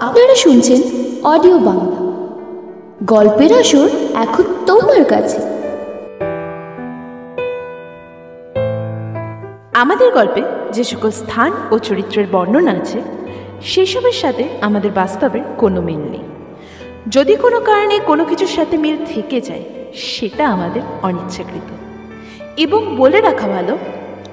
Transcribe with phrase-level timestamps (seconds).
[0.00, 0.82] আপনারা শুনছেন
[1.24, 1.98] অডিও বাংলা।
[3.04, 5.38] গল্পের আসর এখন তোমার কাছে।
[9.74, 13.02] আমাদের গল্পে যে সকল স্থান ও চরিত্রের বর্ণনা আছে,
[13.62, 16.22] সেসবের সাথে আমাদের বাস্তবের কোনো মিল নেই।
[17.08, 21.70] যদি কোনো কারণে কোনো কিছুর সাথে মিল থেকে যায়, সেটা আমাদের অনিচ্ছাকৃত।
[22.56, 23.78] এবং বলে রাখা ভালো,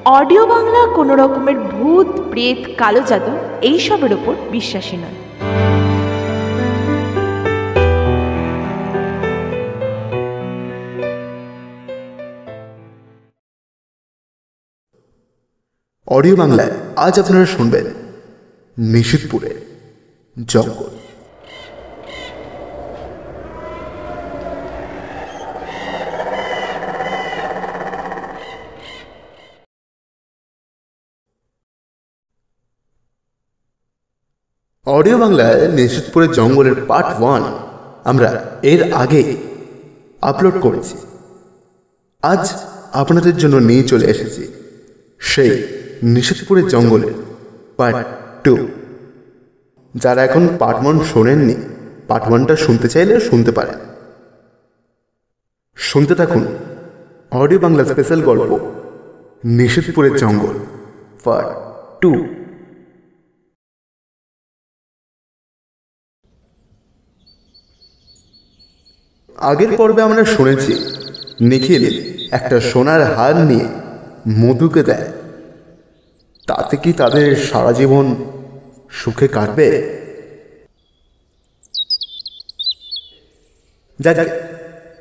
[0.05, 5.24] অডিও বাংলা কোনো রকমের ভূত, প্রেত, কালো জাদু, এইসবের ওপর বিশ্বাসী নয়।
[16.07, 17.85] অডিও বাংলায় আজ আপনারা শুনবেন
[18.77, 19.51] নিশিতপুরে
[20.37, 20.93] জঙ্গল।
[34.85, 37.43] অডিও বাংলায় নিশিতপুরের জঙ্গলের পার্ট ওয়ান
[38.03, 38.29] আমরা
[38.63, 39.35] এর আগে
[40.21, 40.95] আপলোড করেছি।
[42.23, 42.43] আজ
[42.93, 44.43] আপনাদের জন্য নিয়ে চলে এসেছি
[45.19, 47.09] সেই নিষেধপুরের জঙ্গলে
[47.77, 48.07] পার্ট
[48.43, 48.55] টু
[49.93, 51.55] যারা এখন পার্ট ওয়ান শোনেননি
[52.07, 53.79] পার্ট ওয়ানটা শুনতে চাইলে শুনতে পারেন।
[55.75, 56.43] শুনতে থাকুন
[57.31, 58.51] অডিও বাংলা স্পেশাল গল্প,
[59.43, 60.55] নিষেধপুরের জঙ্গল
[61.23, 61.49] পার্ট
[62.01, 62.11] টু
[69.37, 70.73] আগের পর্বে আমরা শুনেছি,
[71.41, 71.83] নিখিল
[72.31, 73.67] একটা সোনার হার নিয়ে
[74.41, 75.07] মধুকে দেয়।
[76.47, 78.15] তাতে কি তাদের সারা জীবন
[78.91, 79.99] সুখে কাটবে?
[83.99, 84.17] যাক,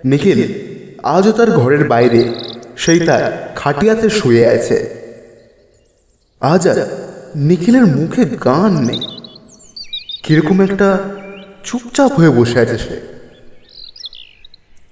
[0.05, 0.53] নিখিল,
[1.03, 2.35] আজও তার ঘরের বাইরে,
[2.77, 5.05] সেই তার খাটিয়াতে শুয়ে আছে।
[6.41, 6.87] আজ আর
[7.37, 9.01] নিখিলের মুখে গান নেই।
[10.23, 10.99] কীরকম একটা
[11.65, 13.01] চুপচাপ হয়ে বসে আছে সে।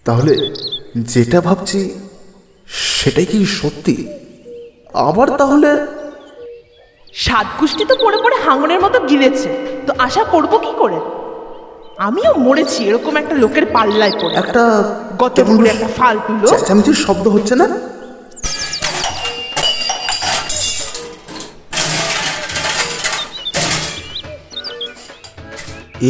[0.04, 0.54] তাহলে
[0.98, 1.90] যেটা ভাবছি,
[2.66, 4.08] সেটাই কি সত্যি?
[4.94, 5.68] আবার তাহলে
[7.14, 9.48] সাত গোষ্ঠী তো পড়ে পড়ে হাঙনের মতো গিলেছে।
[9.86, 10.98] তো আশা করব কি করে?
[12.08, 14.62] আমিও মরেছি এরকম একটা লোকের পাল্লায় পড়ে। একটা
[15.22, 15.36] গত
[15.74, 17.66] একটা ফালতু লোক চেঁচামেচির শব্দ হচ্ছে না?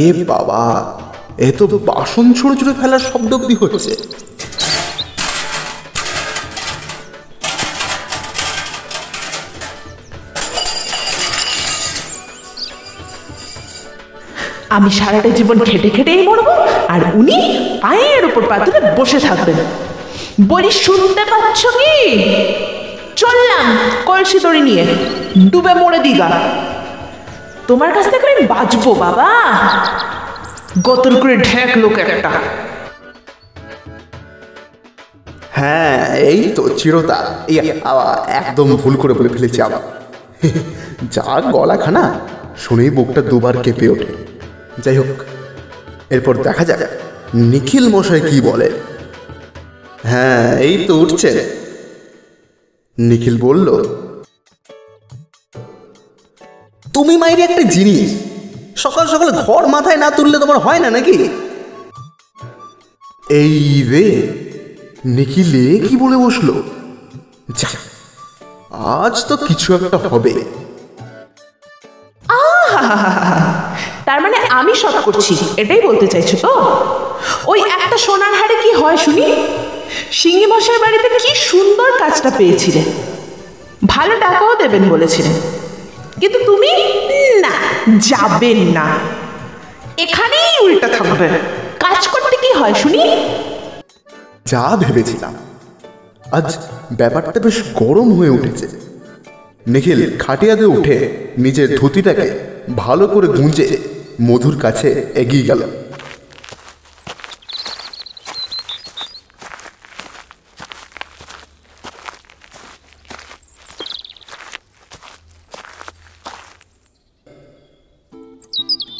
[0.05, 0.63] এ বাবা
[1.47, 3.93] এ তো বাসন ছুঁড়ে ছুঁড়ে ফেলার শব্দ অব্দি হচ্ছে।
[14.77, 16.53] আমি সারাটা জীবন খেটে খেটেই মরবো,
[16.89, 17.39] আর উনি
[17.83, 18.57] পায়ের উপর পা
[18.99, 19.59] বসে থাকবেন।
[20.49, 21.95] বলি, শুনতে পাচ্ছ কি?
[23.17, 23.67] চললাম,
[24.07, 24.85] কলসি দড়ি নিয়ে,
[25.51, 26.29] ডুবে মরে দিগা।
[27.69, 29.29] তোমার কাছ থেকে আমি বাঁচবো, বাবা।
[30.83, 32.31] গতর করে ঢেক লোক একটা।
[35.53, 37.19] হ্যাঁ এই তো চিরতা।
[37.49, 37.57] এই
[38.41, 39.83] একদম ভুল করে বলে ফেলেছি আবার।
[41.15, 42.05] যা গলাখানা,
[42.59, 44.32] শুনেই বুকটা দুবার কেঁপে ওঠে।
[44.85, 45.19] যাই হোক,
[46.15, 46.83] এরপর দেখা যাক
[47.51, 48.69] নিখিল মশাই কি বলে।
[50.11, 51.31] হ্যাঁ এই তো উঠছে।
[52.99, 53.69] নিখিল বলল,
[56.95, 58.11] তুমি মাইরি একটা জিনিস,
[58.85, 61.17] সকাল সকাল ঘর মাথায় না তুললে তোমার হয় না নাকি?
[63.43, 63.59] এই
[63.91, 64.07] রে,
[65.17, 66.49] নিখিলে কি বলে বসল?
[69.03, 70.35] আজ তো কিছু একটা হবে।
[74.13, 76.53] তার মানে আমি সব করছি। এটাই বলতে চাইছো তো?
[77.47, 79.47] ওই একটা সোনার হাড়ে কি হয় শুনি?
[80.13, 82.85] সিঙ্গি মশাই বাড়িতে কি সুন্দর কাজটা পেয়েছিলেন।
[83.87, 85.33] ভালো টাকাও দেবেন বলেছিলেন।
[86.21, 86.71] কিন্তু তুমি
[87.41, 87.51] না,
[87.99, 88.99] যাবেন না।
[89.97, 91.29] এখানেই উল্টা থাকবে।
[91.81, 93.27] কাজ করতে কি হয় শুনি?
[94.47, 95.35] যা ভেবেছিলাম।
[96.33, 96.57] আজ
[96.93, 98.69] ব্যাপারটা বেশ গরম হয়ে উঠেছে।
[99.67, 103.92] নিখিল খাটিয়াতে উঠে নিজের ধুতিটাকে ভালো করে গুঁজে
[104.29, 104.89] মধুর কাছে
[105.23, 105.63] এগিয়ে গেল।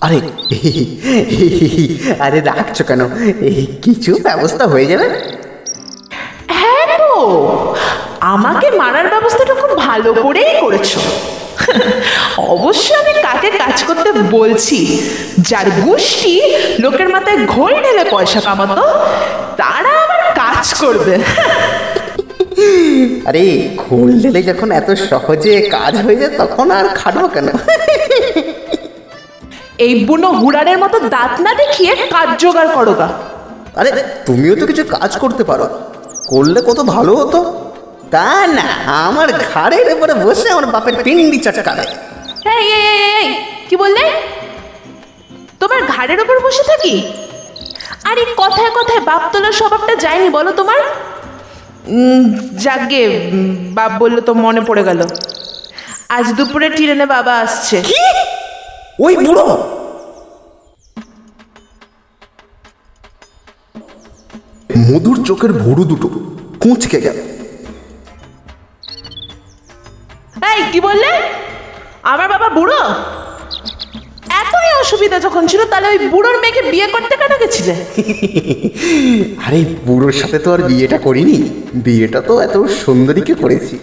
[0.07, 0.19] আরে
[2.25, 3.03] আরে রাখছো কেন?
[3.85, 5.07] কিছু ব্যবস্থা হয়ে যাবে?
[6.61, 7.15] হ্যাঁ গো,
[8.35, 10.91] আমাকে মারার ব্যবস্থাটা খুব ভালো করেই করেছ।
[12.37, 15.03] অবশ্য আমি কাকে কাজ করতে বলছি?
[15.39, 16.41] যার গোষ্ঠী
[16.79, 18.83] লোকের মাথায় ঘোল ঢেলে পয়সা কামাতো
[19.57, 21.19] তারা আবার কাজ করবে।
[23.27, 27.49] আরে খোল ঢেলে যখন এত সহজে কাজ হয়ে যায় তখন আর খাটো কেন?
[29.79, 33.09] এই বুনো হুড়ারের মতো দাঁত না দেখিয়ে কাজ জোগাড় করো গা।
[33.77, 33.91] আরে
[34.27, 35.69] তুমিও তো কিছু কাজ করতে পারো।
[36.27, 37.62] করলে কত ভালো হতো।
[38.13, 38.29] তা
[38.59, 38.69] না
[39.07, 41.85] আমার ঘাড়ের উপরে বসে আমার বাপের পিন্ডি চটকাবে
[42.55, 43.29] এই এই এই, এই, এই,
[43.69, 44.05] কি বললে?
[45.61, 46.95] তোমার ঘাড়ের ওপর বসে থাকি?
[48.09, 50.81] আর এই কথায় কথায় বাপ তোলার স্বভাবটা যায়নি বলো তোমার।
[52.65, 53.03] যাকগে
[53.79, 55.01] বাপ বলল তো মনে পড়ে গেল।
[56.17, 57.77] আজ দুপুরে ট্রেনে বাবা আসছে।
[59.01, 59.47] ওই বুড়ো?
[64.89, 66.09] মধুর চোখের ভুরু দুটো
[66.63, 67.19] কুঁচকে গেল।
[70.43, 71.11] এই কি বললে?
[72.03, 72.81] আমার বাবা বুড়ো?
[74.43, 77.75] এতই অসুবিধা যখন ছিল তাহলে ওই বুড়োর মেয়েকে বিয়ে করতে কেন গেছিলে?
[79.47, 81.37] আরে বুড়োর সাথে তো আর বিয়েটা করিনি।
[81.75, 83.79] বিয়েটা তো এত সুন্দরীকে করেছি?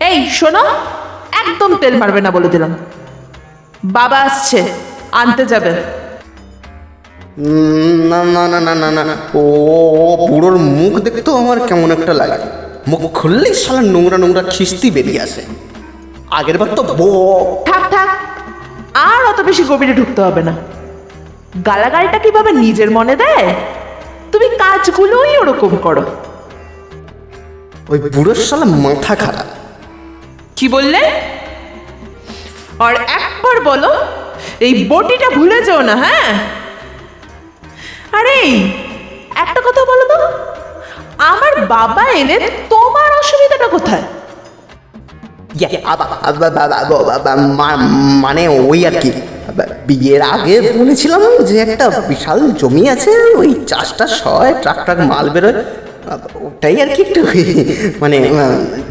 [0.00, 0.62] এই শোনো
[1.32, 2.72] একদম তেল মারবে না বলে দিলাম।
[3.84, 4.60] বাবা আসছে
[5.12, 5.72] আনতে যাবে।
[8.10, 9.42] না না না না না না ও
[10.28, 12.48] বুড়োর মুখ দেখতেও আমার কেমন একটা লাগে।
[12.88, 15.42] মুখ খুললেই সালা নোংরা নোংরা খিস্তি বেরিয়ে আসে।
[16.30, 17.10] আগের বার তো বো
[17.66, 18.08] থাক থাক।
[18.94, 20.56] আর অত বেশি গভীরে ঢুকতে হবে না।
[21.66, 23.54] গালাগালটা কীভাবে নিজের মনে দেয়?
[24.32, 26.02] তুমি কাজগুলোই ওরকম করো।
[27.88, 29.46] ওই বুড়োর সালা মাথা খারাপ।
[30.56, 30.98] কি বললে?
[32.78, 34.06] আর একবার বলো
[34.60, 36.38] এই বটিটা ভুলে যেও না হ্যাঁ?
[38.12, 38.38] আরে
[39.34, 40.53] একটা কথা বলো তো।
[41.32, 42.36] আমার বাবা এলে
[42.72, 44.04] তোমার অসুবিধাটা কোথায়?
[48.24, 49.10] মানে ওই আর কি।
[49.88, 55.56] বিয়ের আগে বলেছিলাম যে একটা বিশাল জমি আছে, ওই চাষটা সয় ট্রাক ট্রাক মাল বেরোয়।
[56.46, 57.20] ওটাই আর কি একটু
[58.02, 58.16] মানে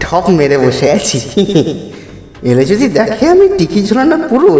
[0.04, 1.20] ঠপ মেরে বসে আছি।
[2.50, 4.52] এলে যদি দেখে আমি টিকি ঝোলানো পুরো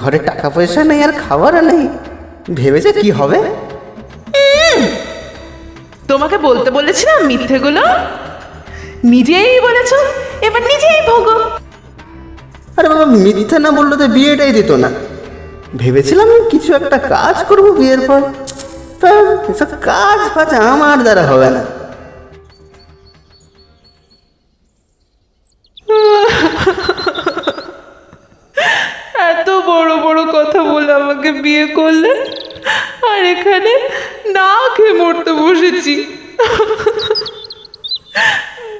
[0.00, 1.82] ঘরে টাকা পয়সা নেই আর খাবারও নেই
[2.58, 3.38] ভেবেছে কি হবে?
[6.08, 7.82] তোমাকে বলতে বলেছিলাম মিথ্যেগুলো?
[9.04, 9.90] নিজেই বলেছ
[10.46, 11.36] এবার নিজেই ভোগো।
[12.76, 14.90] আরে বাবা মিথ্যে না বললে তো বিয়েটাই দিত না।
[15.76, 18.20] ভেবেছিলাম কিছু একটা কাজ করব বিয়ের পর।
[19.00, 19.08] তা
[19.52, 21.62] এসব কাজ ফাজ আমার দ্বারা হবে না।
[29.30, 32.10] এত বড় বড় কথা বলে আমাকে বিয়ে করলে?
[33.10, 33.72] আর এখানে
[34.26, 35.94] না খেয়ে মরতে বসেছি।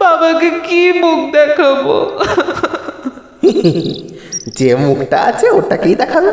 [0.00, 1.94] বাবাকে কি মুখ দেখাবো?
[4.46, 6.30] যে মুখটা আছে ওটাকেই দেখাবে।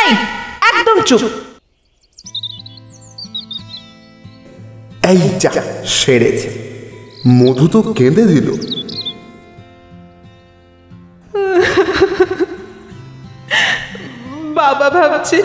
[0.00, 0.10] এই
[0.70, 1.22] একদম চুপ।
[5.10, 5.52] এই যা
[5.86, 6.48] সেরেছে।
[7.28, 8.48] মধু তো কেঁদে দিল।
[14.82, 15.38] বাবা ভাবছে,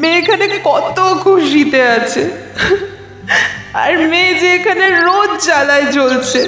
[0.00, 2.22] মেয়ে এখানে কত খুশিতে আছে।
[3.82, 6.40] আর মেয়ে যে এখানে রোজ জ্বালায় জ্বলছে।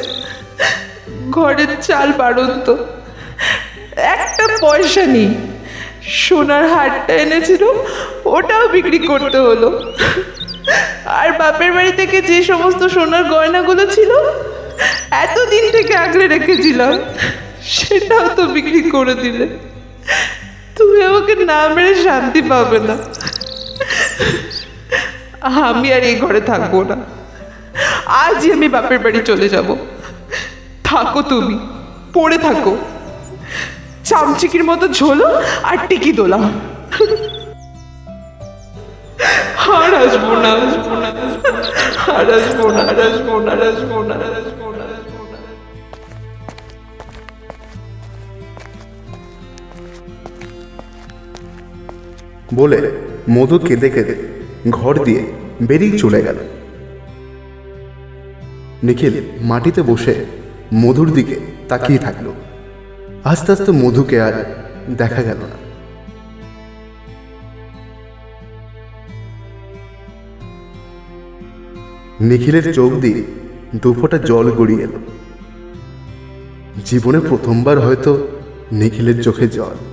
[1.30, 2.66] ঘরের চাল বাড়ন্ত।
[4.14, 5.30] একটা পয়সা নেই।
[6.22, 7.62] সোনার হারটা এনেছিল,
[8.24, 9.68] ওটাও বিক্রি করতে হলো।
[11.20, 14.10] আর বাপের বাড়ি থেকে যে সমস্ত সোনার গয়নাগুলো ছিল,
[15.24, 16.92] এতদিন থেকে আগলে রেখেছিলাম,
[17.76, 19.46] সেটাও তো বিক্রি করে দিলে।
[20.76, 22.96] তুমি আমাকে না মেরে শান্তি পাবে না।
[25.68, 26.96] আমি আর এই ঘরে থাকব না।
[28.24, 29.68] আজই আমি বাপের বাড়ি চলে যাব।
[30.88, 31.56] থাকো তুমি,
[32.14, 32.72] পড়ে থাকো।
[34.08, 35.28] চামচিকির মতো ঝোলো
[35.68, 36.38] আর টিকি দোলা।
[39.76, 41.08] আর আসব না আসব না,
[42.16, 44.81] আর আসব না আসব না আসব না আসব না।
[52.54, 52.90] বলে
[53.30, 54.14] মধু কেঁদে কেঁদে
[54.70, 55.32] ঘর দিয়ে
[55.62, 56.36] বেরিয়ে চলে গেল।
[58.82, 60.24] নিখিল মাটিতে বসে
[60.74, 62.32] মধুর দিকে তাকিয়ে থাকল।
[63.24, 64.32] আস্তে আস্তে মধুকে আর
[64.96, 65.62] দেখা গেল না।
[72.20, 73.22] নিখিলের চোখ দিয়ে
[73.76, 74.98] দুফোটা জল গড়িয়ে এলো।
[76.84, 78.28] জীবনে প্রথমবার হয়তো
[78.72, 79.91] নিখিলের চোখে জল।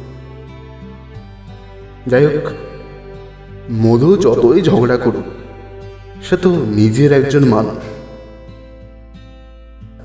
[2.08, 2.52] যাই হোক,
[3.72, 5.28] মধু যতই ঝগড়া করুক,
[6.24, 7.84] সে তো নিজের একজন মানুষ।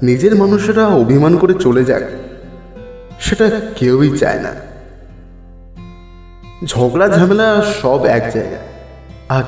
[0.03, 2.03] নিজের মানুষেরা অভিমান করে চলে যাক,
[3.21, 4.55] সেটা কেউই চায় না।
[6.67, 8.67] ঝগড়া, ঝামেলা সব এক জায়গায়,
[9.29, 9.45] আর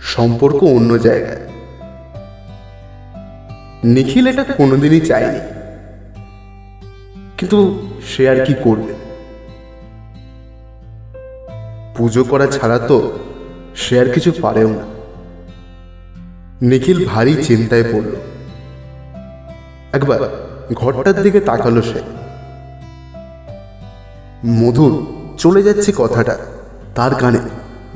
[0.00, 1.40] সম্পর্ক অন্য জায়গায়।
[3.84, 5.38] নিখিল এটা কোনোদিনই চায়নি।
[7.38, 9.05] কিন্তু সে আর কি করবে?
[11.96, 13.12] পুজো করা ছাড়া তো
[13.76, 14.82] সে আর কিছু পারেও না।
[16.62, 18.16] নিখিল ভারী চিন্তায় পড়ল।
[19.92, 20.20] একবার
[20.74, 22.00] ঘরটার দিকে তাকালো সে।
[24.46, 25.06] মধুর
[25.38, 26.38] চলে যাচ্ছে কথাটা
[26.94, 27.38] তার কানে।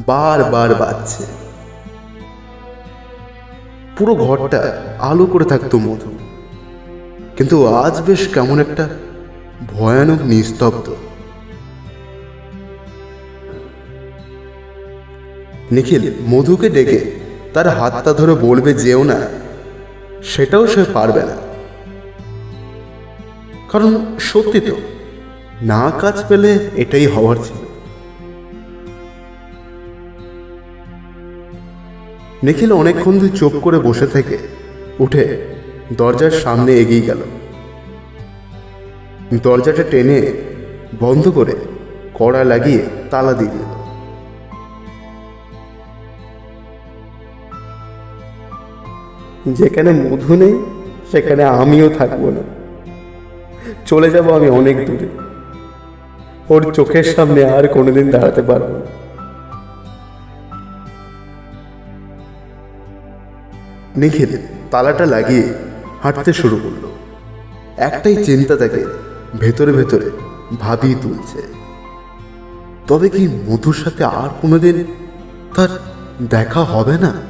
[0.07, 1.25] বারবার বাজছে।
[3.99, 6.19] পুরো ঘরটা আলো করে থাকতো মধু।
[7.37, 8.89] কিন্তু আজ বেশ কেমন একটা
[9.69, 10.95] ভয়ানক নিস্তব্ধ।
[15.73, 17.11] নিখিল মধুকে ডেকে
[17.55, 19.21] তার হাতটা ধরে বলবে, যেও না।
[20.23, 21.37] সেটাও সে পারবে না।
[23.73, 24.77] কারণ সত্যি তো,
[25.63, 27.57] না কাজ পেলে এটাই হওয়ার ছিল।
[32.43, 34.39] নিখিল অনেকক্ষণ ধরে চোখ করে বসে থেকে
[34.99, 35.47] উঠে
[35.93, 37.19] দরজার সামনে এগিয়ে গেল।
[39.43, 40.33] দরজাটা টেনে
[41.01, 41.55] বন্ধ করে
[42.15, 43.80] কড়া লাগিয়ে তালা দিয়ে দিল।
[49.47, 50.65] যেখানে মধু নেই,
[51.11, 52.43] সেখানে আমিও থাকব না।
[53.87, 55.09] চলে যাব আমি অনেক দূরে।
[56.49, 58.81] ওর চোখের সামনে আর কোনোদিন দাঁড়াতে পারব না।
[63.97, 64.37] নিখিল
[64.71, 65.43] তালাটা লাগিয়ে
[66.03, 66.89] হাঁটতে শুরু করল।
[67.77, 68.85] একটাই চিন্তা তাকে
[69.41, 70.11] ভেতরে ভেতরে
[70.61, 71.43] ভাবিয়ে তুলছে।
[72.87, 74.85] তবে কি মধুর সাথে আর কোনোদিন
[75.55, 75.69] তার
[76.23, 77.30] দেখা হবে না?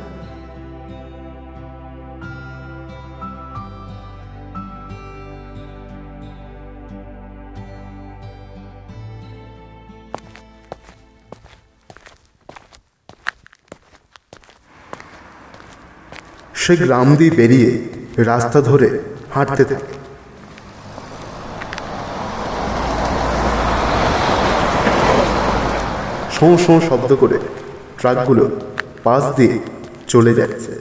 [16.62, 17.70] সে গ্রাম দিয়ে বেরিয়ে
[18.30, 18.88] রাস্তা ধরে
[19.34, 19.94] হাঁটতে থাকে।
[26.34, 27.38] শোঁ শোঁ শব্দ করে
[28.00, 28.44] ট্রাকগুলো
[29.04, 29.54] পাশ দিয়ে
[30.12, 30.72] চলে যাচ্ছে।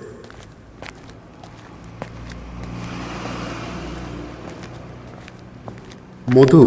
[6.36, 6.62] মধু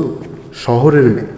[0.65, 1.33] শহরের মেয়ে।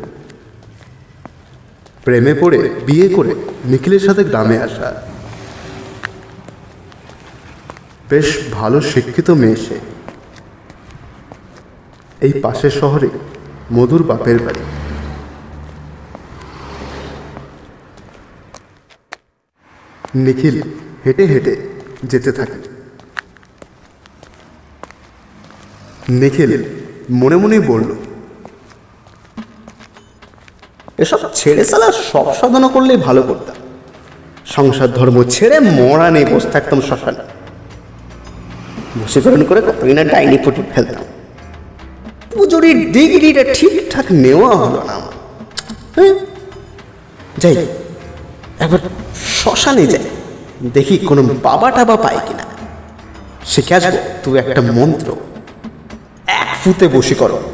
[2.05, 3.33] প্রেমে পড়ে বিয়ে করে
[3.71, 4.89] নিখিলের সাথে গ্রামে আসা।
[8.11, 9.77] বেশ ভালো শিক্ষিত মেয়ে সে।
[12.27, 13.09] এই পাশের শহরে
[13.73, 14.63] মধুর বাপের বাড়ি।
[20.25, 20.57] নিখিল
[21.05, 21.55] হেঁটে হেঁটে
[22.11, 22.59] যেতে থাকে।
[26.21, 26.53] নিখিল
[27.21, 27.91] মনে মনেই বলল,
[31.03, 33.57] এসব ছেড়ে সালা সব সাধনা করলেই ভালো করতাম।
[34.55, 37.25] সংসার ধর্ম ছেড়ে মরা নেই বসে থাকতাম শ্মশানে।
[39.05, 41.05] বসীকরণ করে কতই না ডাইনি ফুটি ফেলতাম।
[42.33, 44.95] পুজোরির ডিগ্রিটা ঠিকঠাক নেওয়া হলো না
[45.97, 46.15] হ্যাঁ?
[47.43, 47.55] যাই,
[48.65, 48.81] একবার
[49.39, 50.07] শ্মশানে যাই,
[50.77, 52.45] দেখি কোনো বাবা টাবা পায় কিনা।
[53.53, 55.09] শিখে আসব তুই একটা মন্ত্র?
[56.41, 57.45] এক ফুতে বশীকরণ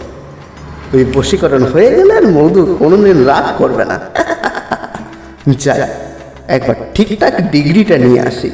[0.95, 3.97] ওই বশীকরণ হয়ে গেলে আর মধু কোনোদিন রাগ করবে না।
[5.65, 5.81] যাই,
[6.57, 8.51] একবার ঠিকঠাক ডিগ্রিটা নিয়ে আসি।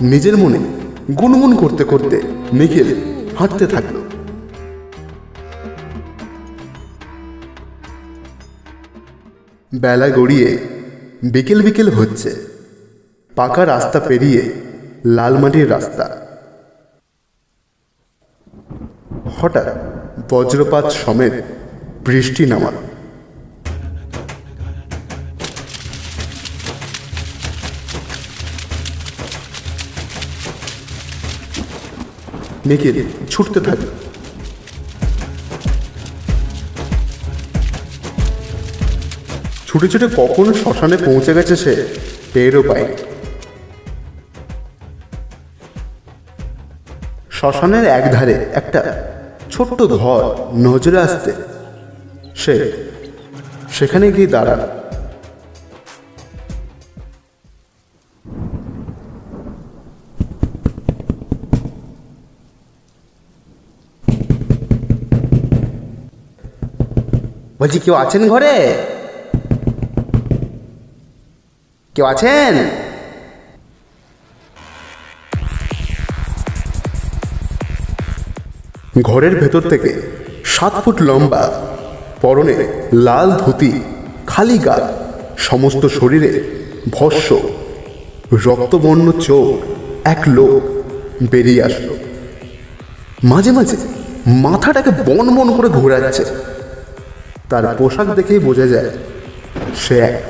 [0.00, 0.58] নিজের মনে
[1.12, 2.94] গুনগুন করতে করতে নিখিল
[3.38, 4.02] হাঁটতে থাকল।
[9.74, 10.58] বেলা গড়িয়ে
[11.32, 12.36] বিকেল বিকেল হচ্ছে।
[13.36, 14.52] পাকা রাস্তা পেরিয়ে
[15.06, 16.26] লাল মাটির রাস্তা।
[19.40, 19.66] হঠাৎ
[20.30, 21.32] বজ্রপাত সমেত
[22.06, 22.87] বৃষ্টি নামালো।
[32.68, 32.96] নিখিল
[33.30, 33.88] ছুটতে থাকে।
[39.68, 41.72] ছুটে ছুটে কখন শ্মশানে পৌঁছে গেছে সে
[42.32, 42.96] টেরও পায়নি।
[47.36, 48.80] শ্মশানের একধারে একটা
[49.52, 50.22] ছোট্ট ঘর
[50.66, 51.32] নজরে আসতে
[52.42, 52.54] সে
[53.76, 54.62] সেখানে গিয়ে দাঁড়াল।
[67.60, 68.74] বলছি, কেউ আছেন ঘরে?
[71.94, 72.54] কেউ আছেন?
[79.02, 80.02] ঘরের ভেতর থেকে
[80.44, 81.44] সাত ফুট লম্বা,
[82.22, 82.56] পরনে
[82.92, 83.72] লাল ধুতি,
[84.26, 84.92] খালি গা,
[85.38, 86.30] সমস্ত শরীরে
[86.90, 87.40] ভস্য,
[88.46, 89.54] রক্তবর্ণ চোখ,
[90.04, 90.62] এক লোক
[91.30, 91.94] বেরিয়ে আসলো।
[93.24, 93.76] মাঝে মাঝে
[94.26, 96.24] মাথাটাকে বন বন করে ঘোরাচ্ছে।
[97.50, 98.90] তার পোশাক দেখেই বোঝা যায়
[99.76, 100.22] সে এক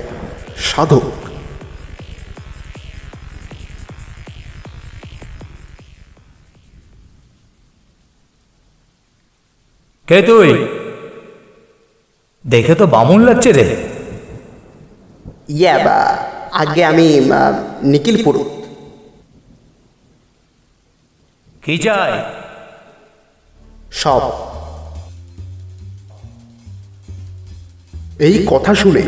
[0.56, 1.02] সাধক।
[10.08, 10.66] কে তুই?
[12.46, 13.76] দেখে তো বামুন লাগছে রে।
[15.48, 15.98] ইয়া বা
[16.52, 18.48] আগে আমি আহ, নিখিল পুরুত
[21.62, 22.12] কি চাই?
[23.92, 24.47] সব।
[28.26, 29.02] এই কথা শুনে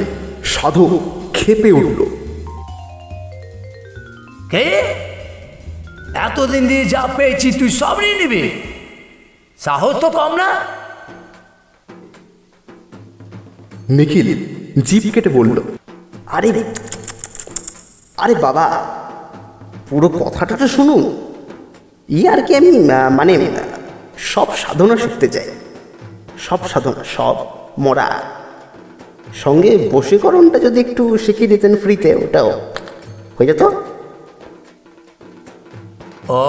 [0.55, 0.93] সাধক
[1.37, 2.00] খেপে উঠল।
[4.52, 4.67] কে?
[6.26, 8.43] এতদিন দিয়ে যা পেয়েছি তুই সব নিয়ে নিবি।
[9.64, 10.49] সাহস তো কম না?
[13.97, 14.29] নিখিল
[14.88, 15.57] জিপ কেটে বলল
[16.37, 16.50] আরে
[18.23, 18.67] আরে বাবা
[19.88, 21.02] পুরো কথাটা তো শুনুন।
[22.19, 22.71] ই আর কি আমি
[23.19, 23.35] মানে
[24.33, 25.49] সব সাধনা শিখতে চাই।
[26.47, 27.37] সব সাধনা সব
[27.85, 28.09] মরা।
[29.34, 32.50] সঙ্গে বশীকরণটা যদি একটু শিখিয়ে দিতেন ফ্রিতে ওটাও।
[33.37, 33.62] হয়ে যেত?
[36.30, 36.42] ও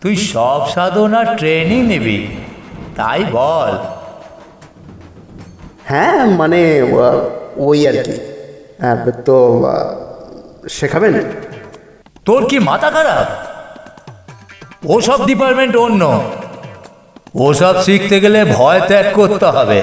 [0.00, 2.26] তুই সব সাধনার ট্রেনিং নিবি
[2.96, 3.72] তাই বল।
[5.84, 6.60] হ্যাঁ মানে
[7.56, 8.12] ওই আর কি।
[8.80, 9.36] হ্যাঁ, তো
[10.68, 11.14] শেখাবেন?
[12.24, 13.26] তোর কি মাথা খারাপ?
[14.86, 16.22] ওসব ডিপার্টমেন্ট অন্য।
[17.34, 19.82] ওসব শিখতে গেলে ভয় ত্যাগ করতে হবে।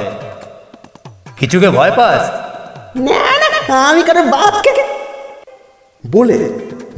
[1.39, 2.22] কিছুকে ভয় পাস?
[3.07, 3.22] না
[3.70, 4.72] না আমি কারও বাপকে
[6.03, 6.38] বলে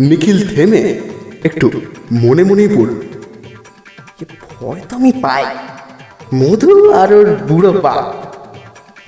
[0.09, 0.81] নিখিল থেমে
[1.47, 1.67] একটু
[2.23, 2.91] মনে মনেই পড়ল।
[4.55, 5.43] ভয় তো আমি পাই।
[6.39, 8.05] মধু আর ওর বুড়ো বাপ।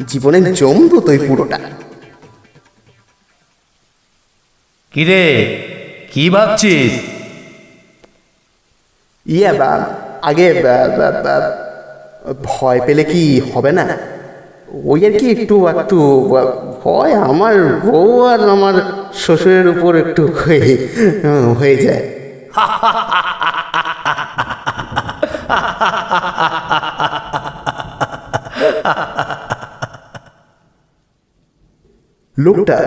[0.10, 1.58] জীবনে জমতো তো ওই পুরোটা।
[4.93, 5.23] কিরে
[6.13, 6.93] কি ভাবছিস?
[9.25, 9.71] ইয়ে বা
[10.30, 10.47] আগে
[12.47, 13.86] ভয় পেলে কি হবে না?
[14.73, 15.97] ওই আর কি একটু একটু
[16.84, 17.53] ভয় আমার
[17.86, 18.73] বউ আর আমার
[19.13, 20.89] শ্বশুরের উপর একটু হয়ে
[21.58, 22.03] হয়ে যায়।
[32.38, 32.77] লোকটা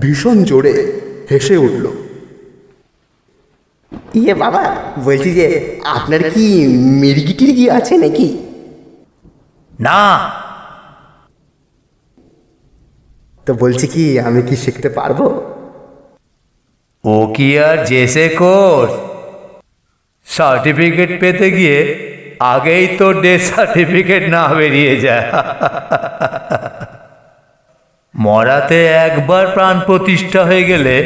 [0.00, 1.86] ভীষণ জোরে হেসে উঠল।
[4.14, 6.66] ইয়ে বাবা বলছি যে আপনার কি
[7.00, 8.38] মির্গি টির্গি আছে নাকি?
[9.80, 10.30] না
[13.48, 15.20] তো বলছি কি, আমি কি শিখতে পারব?
[17.04, 18.92] ও কি আর জেসে কোর্স?
[20.26, 21.78] সার্টিফিকেট পেতে গিয়ে
[22.54, 25.26] আগেই তো ডেথ সার্টিফিকেট না বেরিয়ে যায়।
[28.14, 30.96] মরাতে একবার প্রাণ প্রতিষ্ঠা হয়ে গেলে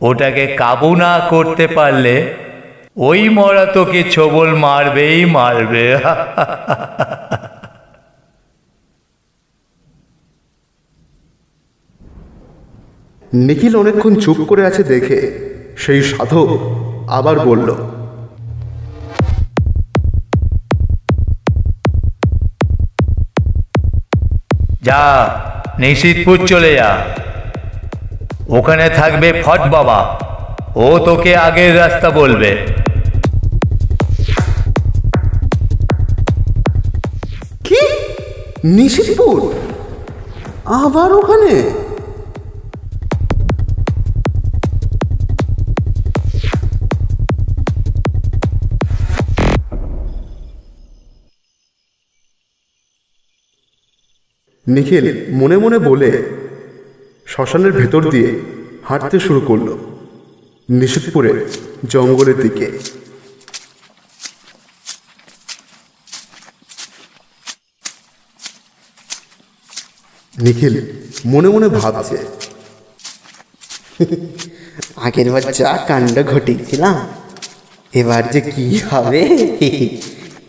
[0.00, 2.14] ওটাকে কাবু না করতে পারলে
[2.96, 5.84] ওই মরা তোকে ছবল মারবেই মারবে।
[13.34, 16.48] নিখিল অনেকক্ষণ চুপ করে আছে দেখে সেই সাধক
[17.08, 17.74] আবার বলল
[24.82, 25.28] যা
[25.78, 26.98] নিশিতপুর চলে যা।
[28.48, 30.18] ওখানে থাকবে ফট বাবা।
[30.76, 32.56] ও তোকে আগের রাস্তা বলবে।
[37.64, 37.80] কি?
[38.64, 39.52] নিশিতপুর?
[40.64, 41.87] আবার ওখানে?
[54.74, 55.06] নিখিল
[55.40, 56.10] মনে মনে বলে
[57.26, 58.30] শ্মশানের ভেতর দিয়ে
[58.88, 59.68] হাঁটতে শুরু করল
[60.68, 61.38] নিশিতপুরের
[61.92, 62.66] জঙ্গলের দিকে।
[70.34, 70.74] নিখিল
[71.32, 72.18] মনে মনে ভাবছে,
[75.06, 76.96] আগের বার যা কাণ্ড ঘটিয়েছিলাম,
[78.00, 79.22] এবার যে কি হবে?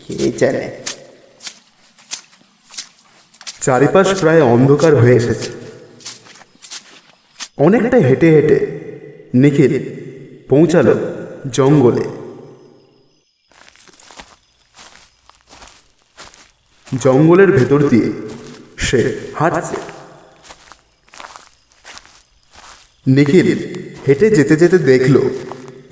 [0.02, 0.64] কে জানে?
[3.60, 5.50] চারিপাশ প্রায় অন্ধকার হয়ে এসেছে।
[7.56, 8.58] অনেকটা হেঁটে হেঁটে
[9.34, 9.72] নিখিল
[10.48, 10.94] পৌঁছালো
[11.52, 12.04] জঙ্গলে।
[17.00, 18.12] জঙ্গলের ভেতর দিয়ে
[18.78, 19.00] সে
[19.34, 19.76] হাঁটছে।
[23.06, 23.48] নিখিল
[24.08, 25.20] হেঁটে যেতে যেতে দেখল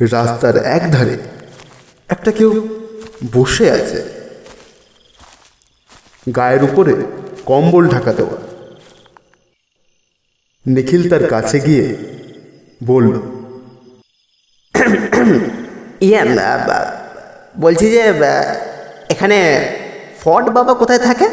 [0.01, 1.19] রাস্তার এক ধারে
[2.09, 2.69] একটা কেউ
[3.33, 3.99] বসে আছে।
[6.37, 6.95] গায়ের উপরে
[7.49, 8.37] কম্বল ঢাকা দেওয়া
[10.67, 11.87] নিখিল তার কাছে গিয়ে
[12.85, 13.15] বলল
[16.01, 16.23] ইয়ে
[17.61, 18.01] বলছি যে
[19.11, 19.39] এখানে
[20.21, 21.29] ফট বাবা কোথায় থাকে?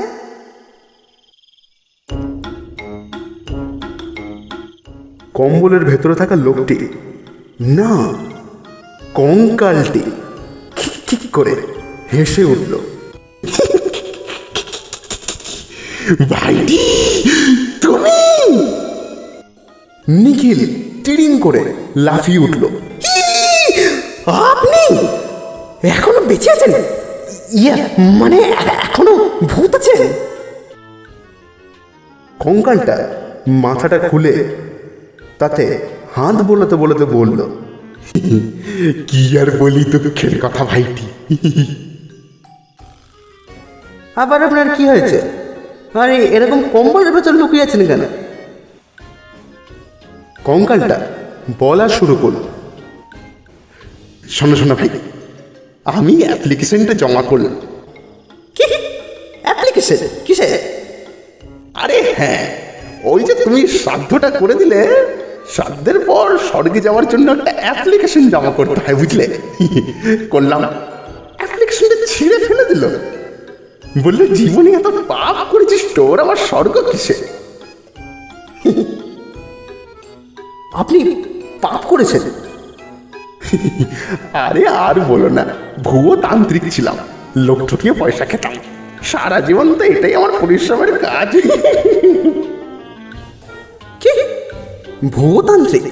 [5.33, 6.77] কম্বলের ভেতরে থাকা লোকটি
[7.77, 7.91] না
[9.13, 10.03] কঙ্কালটি
[10.75, 11.55] খিক খিক করে
[12.13, 12.73] হেসে উঠল।
[16.31, 16.81] ভাইটি,
[17.83, 18.19] তুমি?
[20.07, 20.59] নিখিল
[21.03, 21.61] টিড়িং করে
[22.05, 22.63] লাফিয়ে উঠল।
[24.51, 24.83] আপনি
[25.95, 26.73] এখনও বেঁচে আছেন?
[27.61, 27.73] ইয়ে
[28.21, 28.37] মানে
[28.85, 29.15] এখনও
[29.51, 30.01] ভূত আছেন?
[32.39, 32.97] কঙ্কালটা
[33.63, 34.33] মাথাটা খুলে
[35.39, 35.63] তাতে
[36.15, 37.39] হাত বোলাতে বোলাতে বলল,
[39.09, 41.05] কি আর বলি দুঃখের কথা ভাইটি?
[44.21, 45.44] আবার আপনার কি হয়েছে?
[46.01, 48.01] আরে এরকম কম্বলের ভেতর লুকিয়ে আছেন কেন?
[50.43, 51.07] কঙ্কালটা
[51.59, 52.43] বলা শুরু করল
[54.29, 54.89] শোনো শোনো ভাই
[55.85, 57.55] আমি অ্যাপ্লিকেশনটা জমা করলাম।
[58.55, 58.63] কি?
[59.41, 60.07] অ্যাপ্লিকেশন?
[60.25, 60.59] কিসে
[61.73, 62.57] আরে হ্যাঁ
[63.03, 65.05] ওই যে তুমি শ্রাদ্ধটা করে দিলে
[65.49, 69.37] শ্রাদ্ধের পর স্বর্গে যাওয়ার জন্য একটা অ্যাপ্লিকেশন জমা করতে হয় বুঝলে?
[70.29, 70.61] করলাম।
[71.37, 72.83] অ্যাপ্লিকেশনটা ছিঁড়ে ফেলে দিল।
[74.03, 77.15] বললে জীবনে এত পাপ করেছিস, তোর আমার স্বর্গ কিসে?
[80.81, 80.97] আপনি
[81.61, 82.23] পাপ করেছেন।
[84.45, 85.45] আরে আর বলো না
[85.83, 86.97] ভুয়ো তান্ত্রিক ছিলাম,
[87.47, 88.53] লোক ঠকিয়ে পয়সা খেতাম।
[89.03, 91.29] সারা জীবন তো এটাই আমার পরিশ্রমের কাজ।
[94.03, 94.13] কি?
[95.15, 95.85] ভূতান্ত্রিক?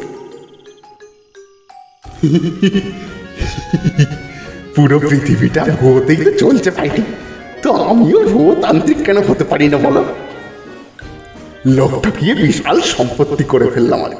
[4.75, 7.03] পুরো পৃথিবীটা ভুয়োতেই তো চলছে পাইটি
[7.63, 10.05] তো আমিও তান্ত্রিক কেন হতে পারি না বলো?
[11.65, 14.11] লোক ঠকিয়ে বিশাল সম্পত্তি করে ফেললাম আর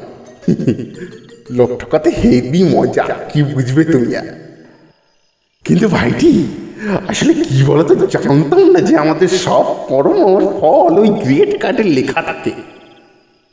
[1.52, 3.04] লোক ঠকাতে হেবি মজা
[3.34, 4.28] কি বুঝবে তুমি আর?
[5.66, 6.48] কিন্তু ভাইটি
[7.08, 12.22] আসলে কি বলতো তো জানতাম না যে আমাদের সব পরম ফল ওই গ্রেট কার্ডের লেখা
[12.22, 12.52] থাকে।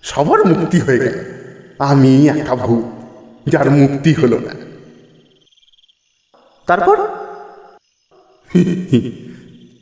[0.02, 1.24] সবার মুক্তি হয়ে গেল।
[1.78, 2.84] আমি একা ভূত
[3.50, 4.54] যার মুক্তি হলো না।
[6.66, 6.96] তারপর?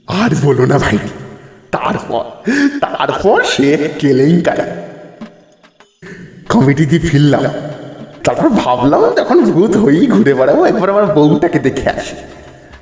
[0.08, 0.98] আর বলো না ভাই,
[1.70, 2.24] তারপর
[2.80, 4.70] তারপর সে কেলেঙ্কারি।
[6.84, 7.44] দিয়ে ফিরলাম।
[8.24, 12.16] তারপর ভাবলাম যখন ভূত হয়েই ঘুরে বেড়াবো, একবার আমার বউটাকে দেখে আসি।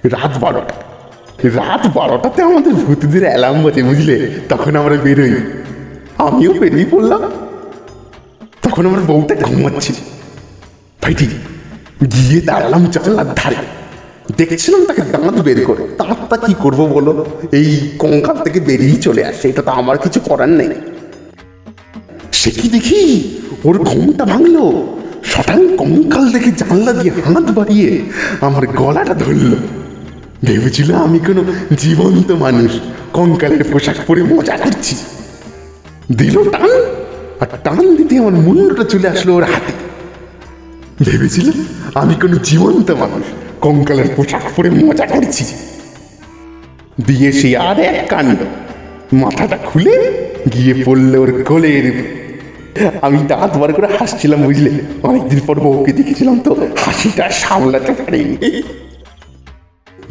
[0.08, 0.74] রাত বারোটা।
[1.44, 4.30] রাত বারোটাতে আমাদের ভূতদের অ্যালার্ম বাজে, বুঝলে?
[4.48, 5.34] তখন আমরা বেরোই।
[6.18, 7.20] আমিও বেরিয়ে পড়লাম।
[8.62, 9.94] তখন আমার বউটা ঘুমাচ্ছিল
[11.02, 11.26] ভাইটি,
[12.12, 13.75] গিয়ে দাঁড়ালাম জানলার ধারে।
[14.38, 17.12] দেখছিলাম তাকে দাঁত বের করে। দাঁতটা কি করব বলো?
[17.52, 17.68] এই
[17.98, 20.68] কঙ্কাল থেকে বেরিয়েই চলে আসে, এটা তো আমার কিছু করার নেই।
[22.32, 23.00] সে কি দেখি?
[23.64, 24.64] ওর ঘুমটা ভাঙলো।
[25.24, 27.88] শটাং কঙ্কাল দেখে জানলা দিয়ে হাত বাড়িয়ে
[28.40, 29.56] আমার গলাটা ধরলো।
[30.44, 31.42] ভেবেছিল আমি কোনো
[31.76, 32.70] জীবন্ত মানুষ,
[33.12, 34.96] কঙ্কালের পোশাক পরে মজা করছি।
[36.16, 36.70] দিল টান,
[37.40, 39.72] আর টান দিতে আমার মুন্ডটা চলে আসলো ওর হাতে।
[41.04, 41.50] ভেবেছিল
[41.94, 43.24] আমি কোনো জীবন্ত মানুষ
[43.60, 45.44] কঙ্কালের পোশাক পরে মজা করছি।
[47.06, 48.38] দিয়ে সে আর এক কাণ্ড।
[49.12, 50.12] মাথাটা খুলে
[50.52, 52.16] গিয়ে পড়লে ওর কোলের
[53.02, 54.70] আমি দাঁত বার করে হাসছিলাম, বুঝলে?
[55.02, 58.62] অনেকদিন পর বউকে দেখেছিলাম তো, হাসিটা সামলাতে পারিনি।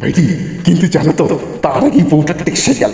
[0.00, 0.28] ভাইটি,
[0.64, 2.92] কিন্তু জানো তো, তার আগে বউটা টেকসে গেল।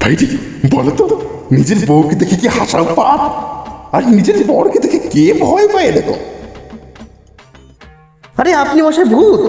[0.00, 0.26] ভাইটি,
[0.70, 1.20] বলো তো,
[1.52, 3.48] নিজের বউকে দেখে কি হাসাও পাপ?
[3.94, 6.16] আর নিজের বরকে দেখে কে ভয় পায়, দেখো?
[8.40, 9.42] আরে আপনি মশাই ভূত।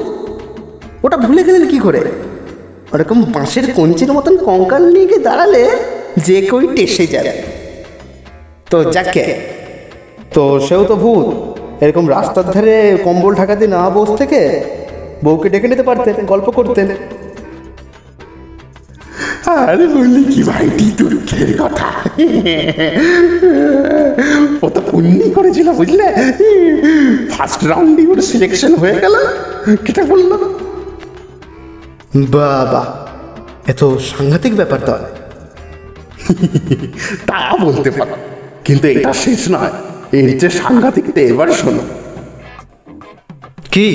[1.05, 2.01] ওটা ভুলে গেলেন কি করে?
[2.93, 5.63] ওরকম বাঁশের কঞ্চির মতন কঙ্কাল নিয়ে গিয়ে দাঁড়ালে
[6.25, 7.33] যে কেউই টেসে যাবে।
[8.71, 9.25] তো যাকে
[10.35, 11.27] তো সেও তো ভূত।
[11.83, 14.39] এরকম রাস্তার ধারে কম্বল ঢাকাতে না বস থেকে
[15.23, 16.87] বউকে ডেকে নিতে পারতেন গল্প করতেন।
[19.69, 21.87] আরে বললি কি ভাইটি দুঃখের কথা।
[25.49, 26.07] করেছিল বুঝলে?
[27.35, 29.15] ফার্স্ট রাউন্ডে ওর সিলেকশন হয়ে গেল।
[29.85, 30.31] কেটে বলল
[32.35, 32.81] বাবা
[33.71, 33.81] এত
[34.11, 34.95] সাংঘাতিক ব্যাপার তো
[37.29, 38.15] তা বলতে পারো।
[38.65, 39.73] কিন্তু এটা শেষ নয়।
[40.19, 41.83] এর যে সাংঘাতিকটা এবার শোনো।
[43.73, 43.87] কি?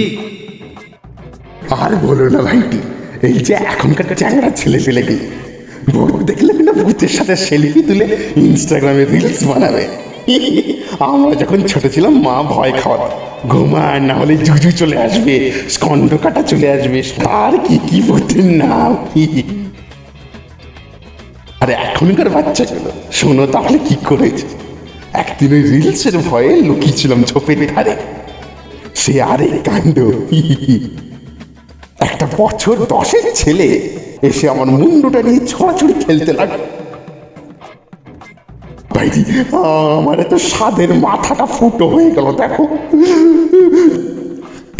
[1.83, 2.81] আর বলো না ভাইটি
[3.27, 5.17] এই যে এখনকার চ্যাংড়া ছেলে পেলে কি
[5.93, 8.07] ভূত দেখলে কিনা ভূতের সাথে সেলফি তুলে
[8.49, 9.85] ইনস্টাগ্রামে রিলস বানাবে।
[11.00, 13.02] আমরা যখন ছোট ছিলাম, মা ভয় খাওয়াত,
[13.52, 15.35] ঘুমা না হলে জুজু চলে আসবে
[15.74, 16.98] স্কন্ড কাটা চলে আসবে,
[17.44, 18.90] আর কি কি ভূতের নাম
[21.62, 24.46] আর, এখনকার বাচ্চা বাচ্চাগুলো, শোনো তাহলে কি করেছে?
[25.22, 27.94] একদিন ওই রিলসের ভয়ে লুকিয়েছিলাম ঝোপের ধারে।
[29.00, 29.96] সে আরে কাণ্ড।
[32.07, 33.68] একটা বছর দশের ছেলে
[34.28, 36.61] এসে আমার মুন্ডুটা নিয়ে ছড়াছড়ি খেলতে লাগল।
[38.94, 39.22] ভাইজি
[39.98, 42.64] আমার এত স্বাদের মাথাটা ফুটো হয়ে গেল, দেখো।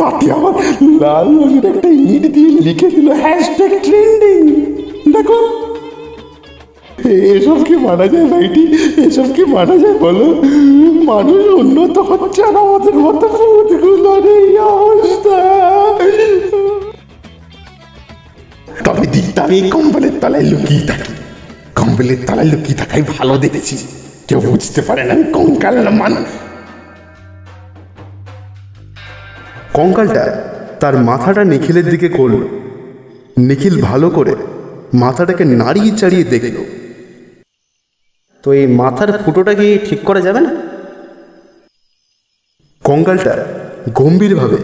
[0.01, 0.55] তাতে আবার
[1.03, 4.41] লাল রঙের একটা ইট দিয়ে লিখে দিল হ্যাশট্যাগ ট্রেন্ডিং
[5.15, 5.39] দেখো।
[7.37, 8.65] এসব কি মানা যায় ভাইটি?
[9.07, 10.27] এসব কি মানা যায় বলো?
[11.11, 15.39] মানুষ উন্নত হচ্ছে আর আমাদের মতো ভূতগুলোর এই অবস্থা।
[18.87, 21.13] তবে দিকটা আমি কম্বলের তলায় লুকিয়ে থাকি।
[21.79, 23.77] কম্বলের তলায় লুকিয়ে থাকাই ভালো দেখেছি।
[24.29, 26.29] কেউ বুঝতে পারে না আমি কঙ্কাল মানুষ
[29.73, 30.25] কঙ্কালটা
[30.81, 32.43] তার মাথাটা নিখিলের দিকে করল।
[33.39, 34.35] নিখিল ভালো করে
[34.95, 36.57] মাথাটাকে নাড়িয়ে চাড়িয়ে দেখল।
[38.43, 40.51] তো এই মাথার ফুটোটা কি ঠিক করা যাবে না?
[42.85, 43.45] কঙ্কালটা
[43.95, 44.57] গম্ভীরভাবে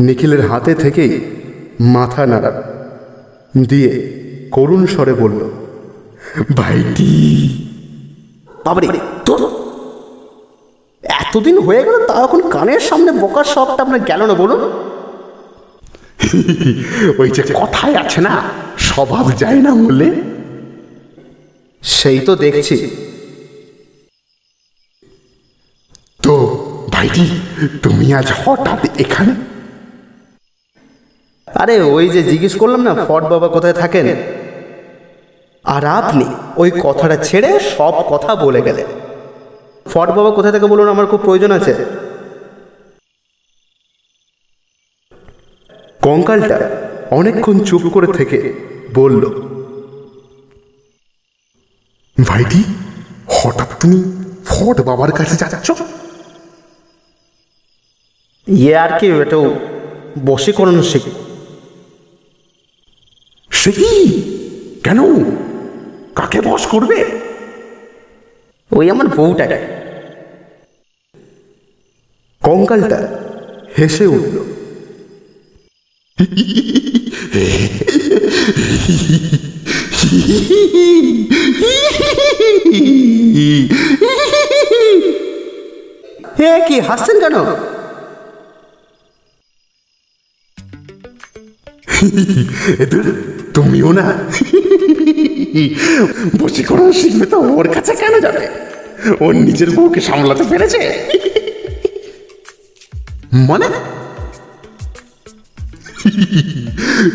[0.00, 1.12] নিখিলের হাতে থেকেই
[1.80, 2.56] মাথা নাড়াল।
[3.68, 3.90] দিয়ে
[4.50, 5.40] করুণ স্বরে বলল
[6.56, 7.10] ভাইটি
[8.66, 8.86] বাবারে
[9.24, 9.40] তোর
[11.04, 14.60] এতদিন হয়ে গেল তা এখন কানের সামনে বোকার শখটা আপনার গেল না বলুন?
[17.18, 18.42] ওই যে কথায় আছে না
[18.78, 20.08] স্বভাব যায় না বলে
[21.82, 22.76] সেই তো দেখছি।
[26.22, 26.34] তো
[26.92, 27.24] ভাইটি
[27.82, 29.34] তুমি আজ হঠাৎ এখানে?
[31.48, 34.06] আরে ওই যে জিজ্ঞেস করলাম না ফট বাবা কোথায় থাকেন?
[35.64, 36.24] আর আপনি
[36.56, 38.86] ওই কথাটা ছেড়ে সব কথা বলে গেলেন।
[39.86, 40.88] ফট বাবা কোথা থেকে বলুন?
[40.88, 41.74] আমার খুব প্রয়োজন আছে।
[46.02, 46.70] কঙ্কালটা
[47.10, 48.38] অনেকক্ষণ চুপ করে থেকে
[48.94, 49.22] বলল
[52.28, 52.64] ভাইটি
[53.26, 53.98] হঠাৎ তুমি
[54.46, 55.70] ফট বাবার কাছে যাচ্ছ?
[58.46, 59.54] ইয়ে আর কি একটু
[60.26, 61.02] বশীকরণ শিখ।
[63.50, 63.90] সে কি?
[64.84, 64.98] কেন?
[66.16, 66.98] কাকে বস করবে?
[68.70, 69.58] ওই আমার বউটাকে
[72.42, 72.98] কঙ্কালটা
[73.78, 74.36] হেসে উঠল।
[86.38, 87.36] হে কি হাসছেন কেন?
[93.54, 94.06] তুমিও না।
[96.38, 98.48] বসীকরণ শিখবে তো ওর কাছে কেন যাবে?
[99.20, 100.80] ওর নিজের বউকে সামলাতে পেরেছে?
[103.34, 103.68] মানে?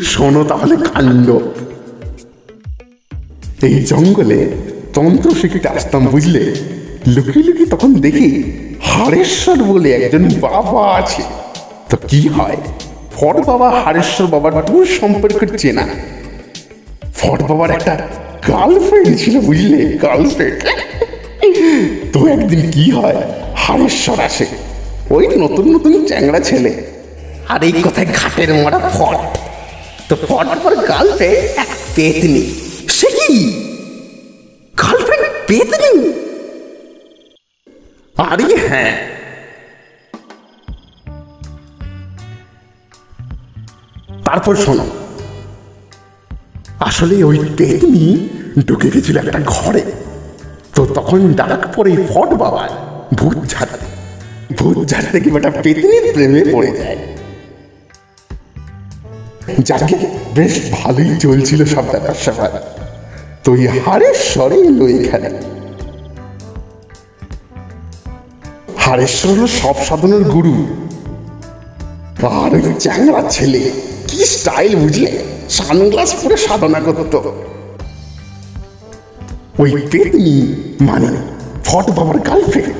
[0.04, 1.30] শোনো তাহলে কাণ্ড।
[3.64, 4.52] এই জঙ্গলে
[4.94, 6.56] তন্ত্র শিখতে আসতাম বুঝলে?
[7.08, 8.30] লুকিয়ে লুকিয়ে তখন দেখি
[8.82, 11.24] হারেশ্বর বলে একজন বাবা আছে।
[11.90, 12.58] তো কি হয়?
[13.16, 15.88] ফট বাবা হারেশ্বর বাবার দূর সম্পর্ক চেনা।
[17.20, 17.94] ফট বাবার একটা
[18.48, 19.80] গার্লফ্রেন্ড ছিল, বুঝলে?
[20.04, 20.60] গার্লফ্রেন্ড
[22.14, 23.18] তো একদিন কি হয়?
[23.56, 24.46] হারেশ্বর আসে।
[25.10, 26.72] ওই নতুন নতুন চ্যাংড়া ছেলে।
[27.50, 29.20] আর এই কথায় ঘাটের মারা ফট।
[30.10, 32.44] তো ফট পর গার্লফ্রেন্ড এক পেতনি
[32.98, 33.30] সে কি?
[34.82, 35.94] গার্লফ্রেন্ড পেতনি
[38.18, 38.94] আরে হ্যাঁ।
[44.26, 44.86] তারপর শোনো।
[46.80, 48.30] আসলে ওই পেতনি
[48.68, 49.82] ঢুকে গেছিল একটা ঘরে।
[50.76, 52.70] তো তখন ডাক পরে ফট বাবার
[53.14, 53.86] ভূত ঝাড়তে।
[54.54, 56.98] ভূত ঝাড়তে কি বেটা পেতনির প্রেমে পড়ে যায়।
[59.64, 59.98] যাকে
[60.36, 62.52] বেশ ভালোই চলছিল সব ব্যাপার স্যাপার।
[63.44, 65.30] তো এই হারেশ্বরে এলো এখানে।
[68.78, 70.68] হারেশ্বর হলো সব সাধনের গুরু।
[72.28, 73.72] আর ওই চ্যাংড়া ছেলে।
[74.10, 75.12] কি স্টাইল বুঝলে?
[75.50, 77.18] সানগ্লাস পরে সাধনা করতো
[79.60, 80.36] ওই পেতনি
[80.82, 81.10] মানে
[81.66, 82.74] ফট বাবার গার্লফ্রেন্ড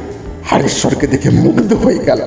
[0.46, 2.22] হারেশ্বরকে দেখে মুগ্ধ হয়ে গেল।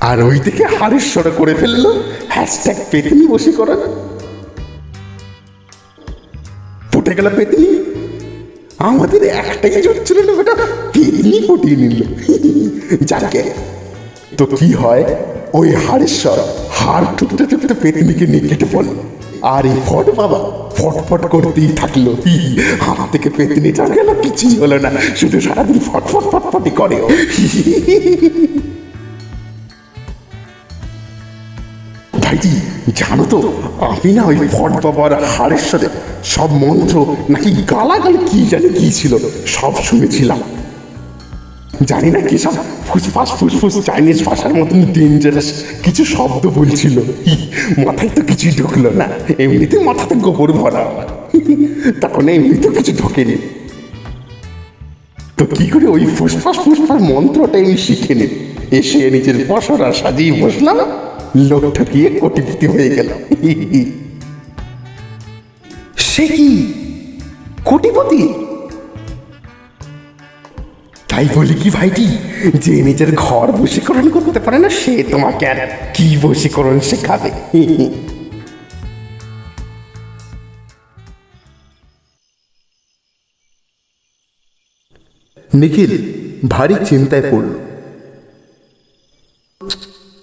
[0.00, 1.84] আর ওই দিকে হারেশ্বর করে ফেলল
[2.28, 3.80] হ্যাশট্যাগ পেতনি বসে করার।
[6.92, 7.70] ফুটে গেল পেতনি।
[8.78, 10.54] আমাদের একটাই জোর ছিল বেটা
[10.92, 12.00] পেতনি ফুটিয়ে নিল।
[13.00, 13.42] যাকে।
[14.36, 15.04] তো কি হয়?
[15.58, 16.38] ওই হাড়েশ্বর
[16.78, 18.88] হাড় টুকতে টুকতে পেতনিকে নিয়ে কেটে পড়ল
[19.54, 20.38] আর এই ফট বাবা
[20.78, 22.06] ফটফট করতেই থাকল।
[22.84, 24.90] হাত থেকে পেতনিটা গেল কিছুই হলো না।
[25.20, 26.96] শুধু সারাদিন ফটফট ফটফটি করে।
[32.24, 32.52] ভাইজি,
[33.00, 33.38] জানো তো,
[33.90, 35.88] আমি না ওই ফট বাবার হাড়েশ্বরে
[36.34, 36.96] সব মন্ত্র
[37.32, 39.12] নাকি গালাগালি কি জানি কি ছিল,
[39.56, 40.40] সব শুনেছিলাম।
[41.84, 42.54] জানি না কি সব
[42.88, 47.00] ফুসফাস ফুসফুস চাইনিজ ভাষার মতন ডেঞ্জারাস কিছু শব্দ বলছিল।
[47.86, 49.06] মাথায় তো কিছুই ঢুকলো না।
[49.38, 51.08] এমনিতে মাথাতে গোবর ভরা।
[52.00, 53.36] তখন এমনিতে কিছু ঢোকেনি।
[55.36, 58.26] তো কি করে ওই ফুসফাস ফুসফাস মন্ত্রটা আমি শিখে নি
[58.70, 60.78] এসে নিজের বসরা সাজিয়ে বসলাম।
[61.36, 63.08] লোক ঠকিয়ে কোটিপতি হয়ে গেল।
[65.96, 66.72] সে কি?
[67.64, 68.28] কোটিপতি?
[71.16, 72.06] তাই বলি কি ভাইটি?
[72.64, 75.58] যে নিজের ঘর বশীকরণ করতে পারে না, সে তোমাকে আর
[75.96, 77.30] কি বশীকরণ শেখাবে?
[85.60, 85.92] নিখিল
[86.54, 87.50] ভারী চিন্তায় পড়ল।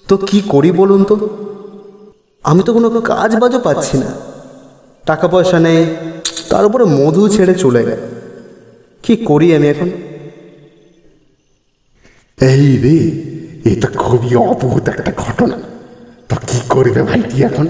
[0.09, 1.15] তো কি করি বলুন তো?
[2.49, 4.09] আমি তো কোনো কাজ বাজও পাচ্ছি না।
[5.09, 5.81] টাকা পয়সা নেই,
[6.51, 8.01] তার উপরে মধু ছেড়ে চলে গেল।
[9.03, 9.91] কি করি আমি এখন?
[12.51, 12.97] এই রে
[13.71, 15.57] এটা খুবই অদ্ভুত একটা ঘটনা।
[16.29, 17.67] তো কি করবে ভাইটি এখন?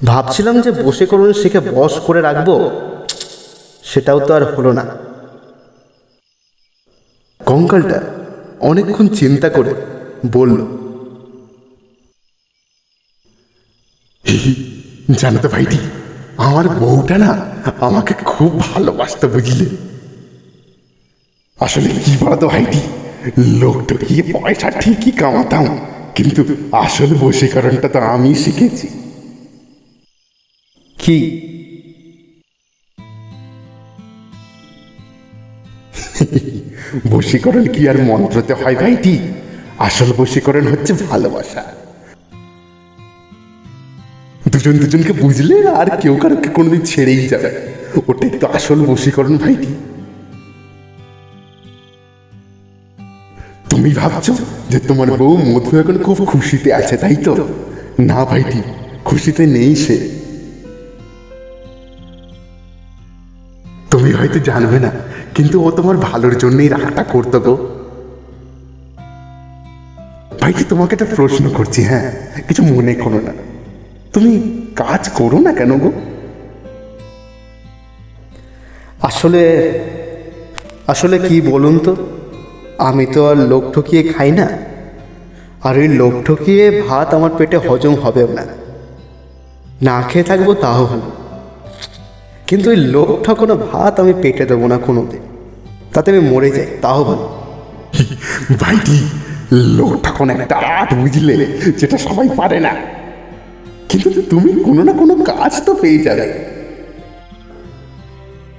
[0.00, 2.48] ভাবছিলাম যে বসে করুন শিখে বস করে রাখব।
[3.90, 4.84] সেটাও তো আর হলো না।
[7.40, 7.98] কঙ্কালটা
[8.70, 9.72] অনেকক্ষণ চিন্তা করে
[10.32, 10.58] বলল
[15.20, 15.78] জানো তো ভাইটি
[16.46, 17.30] আমার বউটা না
[17.86, 19.66] আমাকে খুব ভালোবাসতে বুঝলে?
[21.64, 22.80] আসলে কি বলতো ভাইটি?
[23.62, 25.66] লোকটা গিয়ে পয়সা ঠিকই কামাতাম
[26.16, 26.40] কিন্তু
[26.84, 28.88] আসল বশীকরণটা তো আমি শিখেছি।
[30.98, 31.18] কি?
[37.12, 39.14] বশীকরণ কি আর মন্ত্রতে হয় ভাইটি?
[39.88, 41.62] আসল বশীকরণ হচ্ছে ভালোবাসা।
[44.52, 47.50] দুজন দুজনকে বুঝলে আর কেউ কারোকে কোনোদিন ছেড়েই যাবে
[48.08, 49.72] ওটাই তো আসল বশীকরণ ভাইটি।
[53.72, 54.26] তুমি ভাবছ
[54.72, 57.32] যে তোমার বউ মধু এখন খুব খুশিতে আছে, তাই তো?
[58.10, 58.60] না ভাইটি,
[59.08, 59.96] খুশিতে নেই সে।
[63.92, 64.90] তুমি হয়তো জানবে না,
[65.36, 67.54] কিন্তু ও তোমার ভালোর জন্যই রাগটা করতো গো।
[70.40, 72.06] ভাইটি, তোমাকে একটা প্রশ্ন করছি হ্যাঁ
[72.48, 73.32] কিছু মনে করো না।
[74.14, 74.32] তুমি
[74.82, 75.90] কাজ করো না কেন গো?
[79.08, 79.42] আসলে
[80.92, 81.92] আসলে কি বলুন তো?
[82.88, 84.46] আমি তো আর লোক ঠকিয়ে খাই না।
[85.62, 88.44] আর ওই লোক ঠকিয়ে ভাত আমার পেটে হজম হবেও না।
[89.82, 91.08] না খেয়ে থাকব তাও ভালো
[92.46, 95.22] কিন্তু ওই লোক ঠকানো ভাত আমি পেটে দেবো না কোনোদিন।
[95.94, 97.26] তাতে আমি মরে যাই তাও ভালো
[98.60, 98.98] ভাইটি
[99.52, 101.34] লোকটা কোন একটা আর্ট বুঝলে
[101.80, 102.72] যেটা সবাই পারে না।
[103.88, 106.26] কিন্তু তুমি কোনো না কোনো কাজ তো পেয়ে যাবে।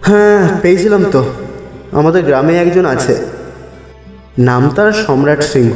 [0.07, 1.21] হ্যাঁ পেয়েছিলাম তো।
[1.91, 3.15] আমাদের গ্রামে একজন আছে।
[4.37, 5.73] নাম তার সম্রাট সিংহ।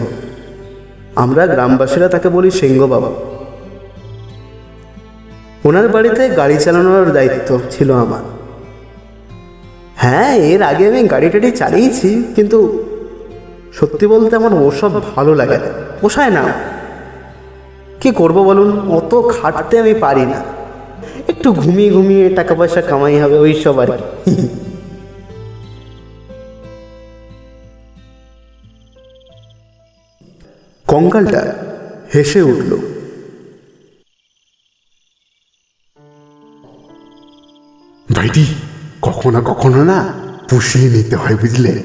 [1.15, 3.09] আমরা গ্রামবাসীরা তাকে বলি সিংহ বাবা।
[5.65, 8.19] ওনার বাড়িতে গাড়ি চালানোর দায়িত্ব ছিল আমার।
[9.97, 12.83] হ্যাঁ এর আগে আমি গাড়ি টাড়ি চালিয়েছি, কিন্তু
[13.73, 15.69] সত্যি বলতে আমার ওসব ভালো লাগে না।
[16.01, 16.53] পোষায় না।
[18.01, 18.89] কি করব বলুন?
[18.89, 20.43] অত খাটতে আমি পারি না।
[21.27, 24.47] একটু ঘুমিয়ে ঘুমিয়ে টাকা পয়সা কামাই হবে, ওই সব আর কি।
[30.88, 31.41] কঙ্কালটা
[32.13, 32.71] হেসে উঠল।
[38.15, 38.45] ভাইটি,
[39.02, 40.13] কখনো কখনো না
[40.50, 41.83] পুষিয়ে নিতে হয় বুঝলে?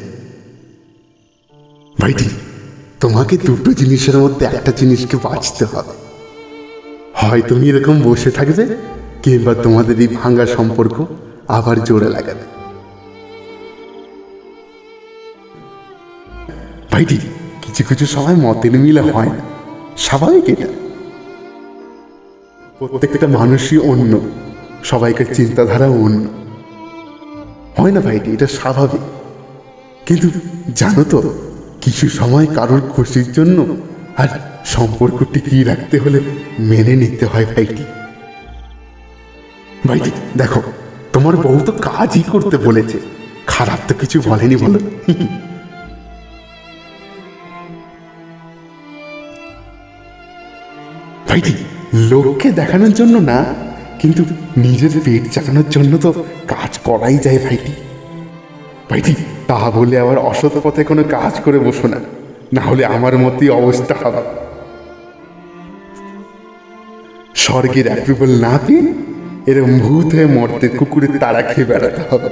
[2.00, 2.28] ভাইটি,
[3.00, 5.94] তোমাকে দুটো জিনিসের মধ্যে একটা জিনিসকে বাঁচতে হবে।
[7.14, 8.76] হয় তুমি এরকম বসে থাকবে,
[9.22, 11.06] কিংবা তোমাদের এই ভাঙ্গা সম্পর্ক
[11.48, 12.44] আবার জোরে লাগাবে।
[16.92, 17.18] ভাইটি
[17.72, 19.38] কিছু কিছু সময় মতের মিলে হয় না
[19.96, 20.66] স্বাভাবিক এটা।
[22.78, 24.20] প্রত্যেকটা মানুষই অন্য,
[24.84, 26.26] সবাইকার চিন্তাধারা অন্য।
[27.78, 29.00] হয় না ভাইটি, এটা স্বাভাবিক।
[30.06, 30.30] কিন্তু
[30.76, 31.34] জানো তো,
[31.80, 33.76] কিছু সময় কারোর খুশির জন্য
[34.16, 34.28] আর
[34.64, 36.20] সম্পর্ক টিকিয়ে রাখতে হলে
[36.58, 37.84] মেনে নিতে হয় ভাইটি।
[39.88, 40.62] ভাইটি, দেখো,
[41.12, 43.00] তোমার বউ তো কাজই করতে বলেছে।
[43.46, 44.78] খারাপ তো কিছু বলেনি বলো।
[51.32, 51.54] ভাইটি
[51.94, 53.44] লোককে দেখানোর জন্য না,
[53.98, 54.24] কিন্তু
[54.56, 57.72] নিজের পেট চাকানোর জন্য তো কাজ করাই যায় ভাইটি।
[58.90, 59.14] ভাইটি,
[59.46, 62.00] তা বলে আবার অসৎ পথে কোনো কাজ করে বসো না
[62.52, 64.22] না হলে আমার মতোই অবস্থা হবে।
[67.34, 68.92] স্বর্গের অ্যাপ্রুভাল না পেয়ে
[69.46, 72.28] এরকম ভূত হয়ে মরতে কুকুরের তাড়া খেয়ে বেড়াতে হবে।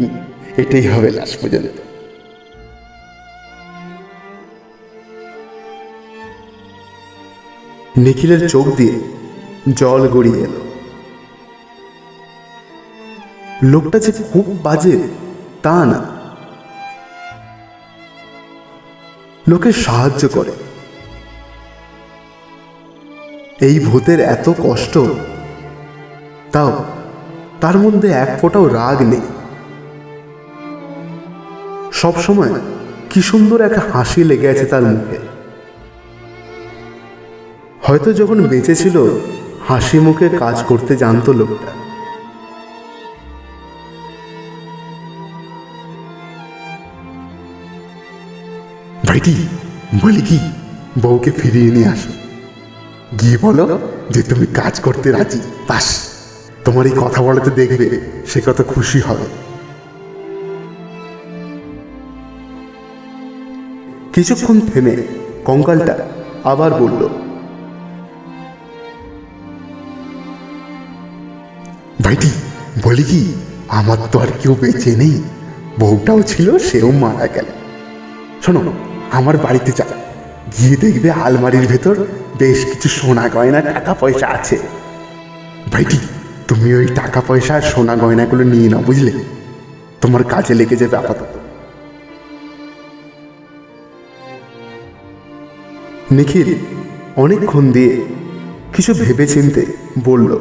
[0.62, 1.91] এটাই হবে লাশ পর্যন্ত।
[7.96, 9.00] নিখিলের চোখ দিয়ে
[9.74, 10.60] জল গড়িয়ে এলো।
[13.62, 15.02] লোকটা যে খুব বাজে,
[15.62, 16.04] তা না।
[19.48, 20.52] লোকে সাহায্য করে।
[23.60, 24.98] এই ভূতের এত কষ্ট,
[26.52, 26.84] তাও
[27.60, 29.20] তার মধ্যে এক ফোঁটাও রাগ নেই।
[31.92, 32.60] সবসময়
[33.10, 35.31] কি সুন্দর একটা হাসি লেগে আছে তার মুখে।
[37.82, 39.20] হয়তো যখন বেঁচে ছিল
[39.68, 41.72] হাসি মুখে কাজ করতে জানতো লোকটা।
[49.06, 49.34] ভাইটি
[50.02, 50.38] বলি কি
[51.02, 52.10] বউকে ফিরিয়ে নিয়ে আসো।
[53.20, 53.78] গিয়ে বলো
[54.10, 56.08] যে তুমি কাজ করতে রাজি। বাস
[56.64, 59.26] তোমার এই কথা বলাতে দেখবে সে কত খুশি হবে।
[64.12, 64.96] কিছুক্ষণ থেমে
[65.44, 66.08] কঙ্কালটা
[66.44, 67.21] আবার বলল
[72.02, 72.30] ভাইটি,
[72.82, 73.34] বলি কি,
[73.68, 75.22] আমার তো আর কেউ বেঁচে নেই।
[75.78, 77.44] বউটাও ছিল, সেও মারা গেল।
[78.42, 78.72] শোনো,
[79.10, 79.84] আমার বাড়িতে যা
[80.58, 81.96] গিয়ে দেখবে আলমারির ভেতর
[82.38, 84.58] বেশ কিছু সোনা গয়না, টাকা পয়সা আছে।
[85.72, 85.98] ভাইটি,
[86.48, 89.12] তুমি ওই টাকা পয়সা আর সোনা গয়নাগুলো নিয়ে নাও, বুঝলে?
[90.00, 91.32] তোমার কাজে লেগে যাবে আপাতত।
[96.12, 96.54] নিখিল
[97.16, 98.04] অনেকক্ষণ দিয়ে
[98.74, 99.66] কিছু ভেবে চিনতে
[100.04, 100.38] বলল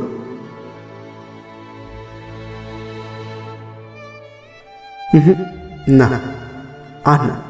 [5.87, 6.19] না
[7.05, 7.41] আর না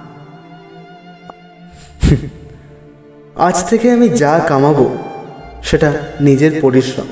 [3.36, 4.97] আজ থেকে আমি যা কামাবো,
[5.64, 7.07] সেটা নিজের পরিশ্রম।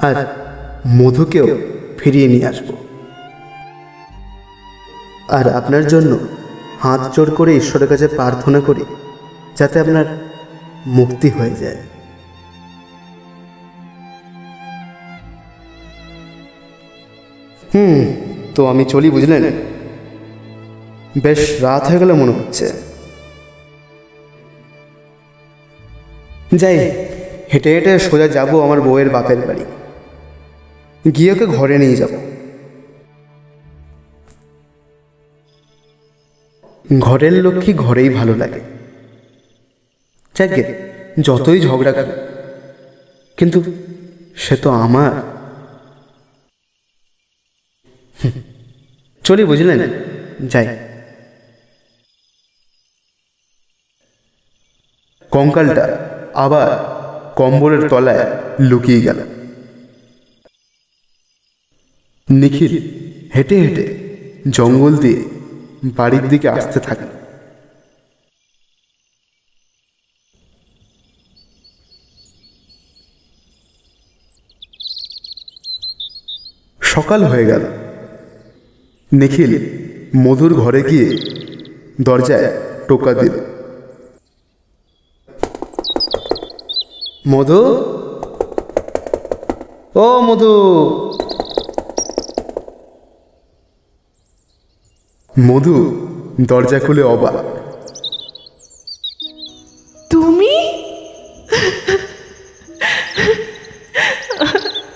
[0.00, 0.26] আর
[0.88, 1.58] মধুকেও
[1.98, 2.76] ফিরিয়ে নিয়ে আসব।
[5.28, 6.18] আর আপনার জন্য
[6.80, 8.84] হাত জোড় করে ঈশ্বরের কাছে প্রার্থনা করি,
[9.56, 10.04] যাতে আপনার
[10.86, 11.76] মুক্তি হয়ে যায়।
[17.74, 19.52] হুম। তো আমি চলি, বুঝলেন?
[21.22, 22.72] বেশ রাত হয়ে গেল মনে হচ্ছে।
[26.54, 27.06] যাই,
[27.52, 29.64] হেঁটে হেঁটে সোজা যাব আমার বউয়ের বাপের বাড়ি।
[31.16, 32.08] গিয়ে ওকে ঘরে নিয়ে যাব।
[36.98, 38.60] ঘরের লক্ষ্মী ঘরেই ভালো লাগে।
[40.38, 40.74] যাকে
[41.20, 42.12] যতই ঝগড়া করে
[43.36, 43.62] কিন্তু
[44.36, 45.31] সে তো আমার।
[49.24, 49.80] চলি বুঝলেন?
[50.48, 50.66] যাই।
[55.32, 55.84] কঙ্কালটা
[56.34, 56.68] আবার
[57.36, 58.24] কম্বলের তলায়
[58.60, 59.18] লুকিয়ে গেল।
[62.28, 62.74] নিখিল
[63.34, 63.84] হেঁটে হেঁটে
[64.50, 65.20] জঙ্গল দিয়ে
[65.96, 67.06] বাড়ির দিকে আসতে থাকে
[76.82, 77.81] সকাল হয়ে গেল।
[79.12, 79.52] নিখিল,
[80.16, 81.08] মধুর ঘরে গিয়ে
[82.00, 82.52] দরজায়
[82.88, 83.32] টোকা দিল।
[87.28, 87.60] মধু?
[89.94, 90.52] ও মধু।
[95.40, 95.76] মধু
[96.40, 97.34] দরজা খুলে অবাক।
[100.10, 100.54] তুমি?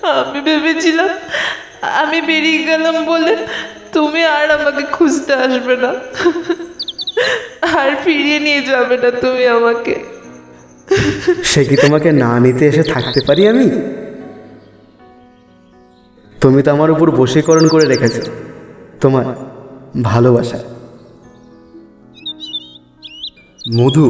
[0.01, 1.09] আমি ভেবেছিলাম
[1.81, 3.47] আমি বেরিয়ে গেলাম বলে
[3.97, 5.91] তুমি আর আমাকে খুঁজতে আসবে না।
[7.79, 9.95] আর ফিরিয়ে নিয়ে যাবে না তুমি আমাকে।
[11.43, 13.67] সে কি তোমাকে না নিতে এসে থাকতে পারি আমি?
[16.41, 18.21] তুমি তো আমার উপর বশীকরণ করে রেখেছো
[19.01, 19.25] তোমার
[20.03, 20.59] ভালোবাসা।
[23.77, 24.05] মধু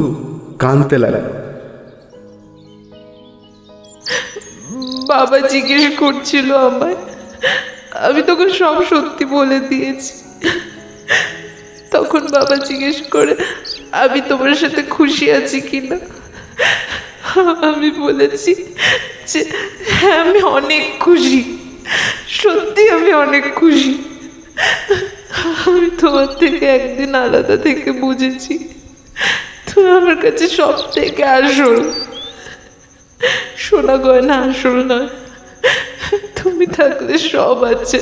[0.59, 1.27] কাঁদতে লাগল।
[5.07, 6.97] বাবা জিজ্ঞেস করছিল আমায়
[7.91, 10.13] আমি তখন সব সত্যি বলে দিয়েছি।
[11.91, 13.35] তখন বাবা জিজ্ঞেস করে,
[13.91, 15.97] আমি তোমার সাথে খুশি আছি কিনা
[17.61, 18.55] আমি বলেছি
[19.27, 19.45] যে
[19.87, 21.57] হ্যাঁ আমি অনেক খুশি।
[22.27, 24.03] সত্যি আমি অনেক খুশি।
[25.65, 28.57] আমি তোমার থেকে একদিন আলাদা থেকে বুঝেছি।
[29.73, 31.91] তুমি আমার কাছে সব থেকে আসল।
[33.57, 35.07] সোনা গয়না আসল নয়।
[36.49, 37.99] তুমি থাকলে সব আছে।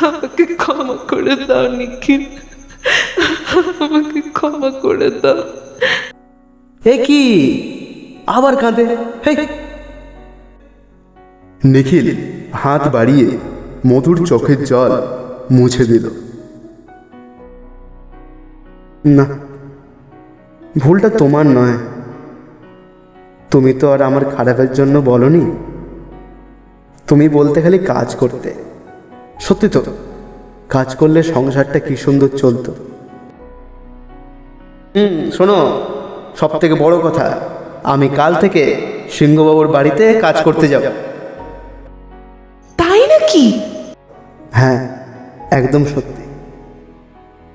[0.00, 2.24] আমাকে ক্ষমা করে দাও নিখিল।
[3.80, 5.42] আমাকে ক্ষমা করে দাও।
[6.84, 7.22] এ কি?
[8.26, 8.96] আবার কাঁদে?
[11.64, 12.16] নিখিল
[12.52, 13.38] হাত বাড়িয়ে
[13.86, 14.90] মধুর চোখের জল
[15.50, 16.10] মুছে দিল।
[19.04, 19.26] না
[20.78, 21.78] ভুলটা তোমার নয়।
[23.50, 25.71] তুমি তো আর আমার খারাপের জন্য বলনি?
[27.08, 28.54] তুমি বলতে খালি কাজ করতে।
[29.40, 29.82] সত্যি তো
[30.68, 32.72] কাজ করলে সংসারটা কি সুন্দর চলতো।
[34.96, 35.82] হুম শোনো
[36.36, 37.40] সব থেকে বড় কথা
[37.84, 38.62] আমি কাল থেকে
[39.10, 40.82] সিংহবাবুর বাড়িতে কাজ করতে যাব।
[42.76, 43.60] তাই নাকি?
[44.52, 44.88] হ্যাঁ
[45.50, 46.22] একদম সত্যি।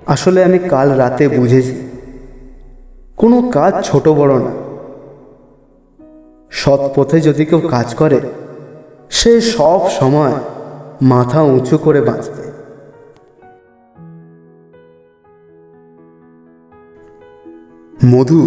[0.05, 1.75] আসলে আমি কাল রাতে বুঝেছি
[3.17, 4.51] কোনো কাজ ছোট বড় না।
[6.51, 8.19] সৎ পথে যদি কেউ কাজ করে
[9.11, 10.33] সে সব সময়
[11.01, 12.47] মাথা উঁচু করে বাঁচবে।
[18.05, 18.39] মধু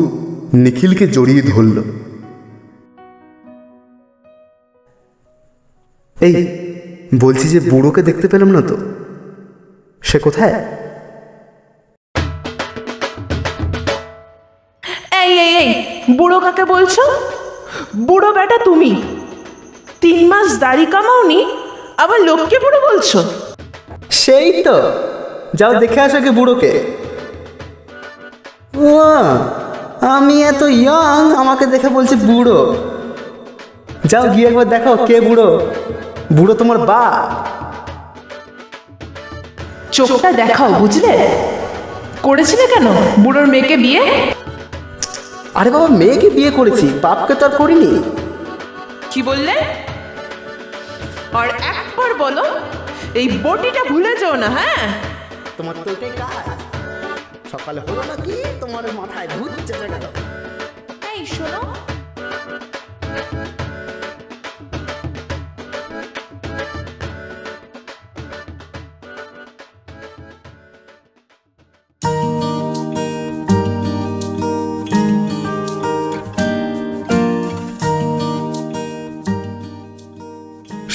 [0.54, 1.82] নিখিলকে জড়িয়ে ধরল।
[6.22, 6.46] এই,
[7.20, 8.76] বলছি যে বুড়োকে দেখতে পেলাম না তো?
[10.02, 10.54] সে কোথায়?
[15.22, 15.84] এই এই এই,
[16.16, 17.02] বুড়ো কাকে বলছো?
[18.06, 19.20] বুড়ো বেটা তুমি।
[20.03, 21.40] তিন মাস দাড়ি কামাওনি
[22.03, 23.18] আবার লোককে বুড়ো বলছো?
[24.22, 24.76] সেই তো।
[25.59, 26.72] যাও দেখে আসো কে বুড়োকে।
[28.76, 28.88] ও
[30.16, 32.59] আমি এত ইয়ং আমাকে দেখে বলছে বুড়ো।
[34.11, 35.48] যাও গিয়ে একবার দেখো কে বুড়ো।
[36.36, 37.05] বুড়ো তোমার বা
[39.92, 41.12] চোখটা দেখাও বুঝলে?
[42.22, 42.86] করেছিলে কেন?
[43.22, 44.03] বুড়োর মেয়েকে বিয়ে?
[45.55, 47.92] আরে বাবা মেয়েকে বিয়ে করেছি বাপকে তো আর করিনি।
[49.11, 49.55] কি বললে?
[51.33, 52.45] আর একবার বলো
[53.14, 54.85] এই বটিটা ভুলে যাও না হ্যাঁ?
[55.57, 56.47] তোমার তো এটাই কাজ।
[57.53, 60.05] সকালে হলো না কি তোমার মাথায় ভূত চেপে গেল
[61.11, 61.62] এই শোনো।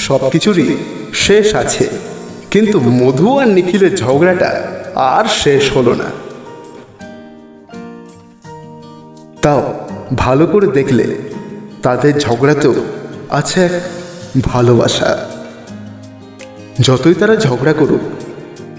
[0.06, 0.76] সব কিছুরই
[1.14, 1.88] শেষ আছে।
[2.50, 4.50] কিন্তু মধু আর নিখিলের ঝগড়াটা
[4.94, 6.08] আর শেষ হলো না।
[9.42, 11.04] তাও ভালো করে দেখলে
[11.82, 12.74] তাদের ঝগড়াতেও
[13.30, 13.72] আছে এক
[14.42, 15.10] ভালোবাসা।
[16.80, 18.00] যতই তারা ঝগড়া করুক,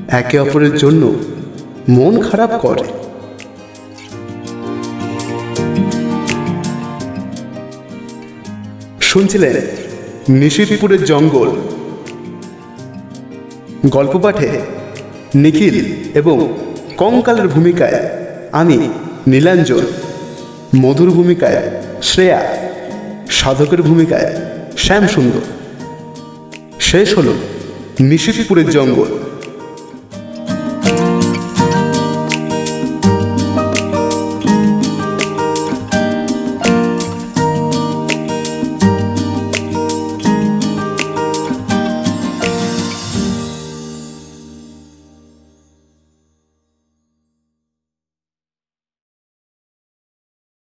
[0.08, 1.16] একে অপরের জন্য
[1.90, 2.86] মন খারাপ করে।
[9.02, 9.87] শুনছিলেন
[10.30, 11.56] নিশিতপুরের জঙ্গল।
[13.90, 14.50] গল্প পাঠে
[15.36, 15.86] নিখিল
[16.18, 16.58] এবং
[16.98, 18.10] কঙ্কালের ভূমিকায়
[18.52, 18.90] আমি
[19.28, 19.82] নীলাঞ্জন,
[20.76, 22.58] মধুর ভূমিকায় শ্রেয়া,
[23.30, 24.36] সাধকের ভূমিকায়
[24.78, 25.42] শ্যামসুন্দর।
[26.80, 27.34] শেষ হল
[28.00, 29.27] নিশিতপুরের জঙ্গল।